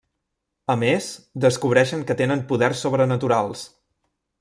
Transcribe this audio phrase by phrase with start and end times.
[0.73, 1.09] A més,
[1.45, 3.67] descobreixen que tenen poders sobrenaturals.